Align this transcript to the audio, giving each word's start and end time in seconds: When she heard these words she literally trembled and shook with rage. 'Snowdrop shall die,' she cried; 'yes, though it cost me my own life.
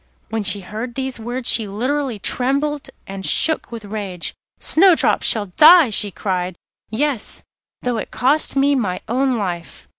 When 0.31 0.41
she 0.41 0.61
heard 0.61 0.95
these 0.95 1.19
words 1.19 1.47
she 1.47 1.67
literally 1.67 2.17
trembled 2.17 2.89
and 3.05 3.23
shook 3.23 3.71
with 3.71 3.85
rage. 3.85 4.33
'Snowdrop 4.59 5.21
shall 5.21 5.45
die,' 5.57 5.91
she 5.91 6.09
cried; 6.09 6.55
'yes, 6.89 7.43
though 7.83 7.97
it 7.97 8.09
cost 8.09 8.55
me 8.55 8.73
my 8.73 9.01
own 9.07 9.37
life. 9.37 9.87